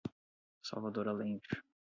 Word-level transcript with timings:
Salvador 0.67 1.13
Allende 1.13 1.47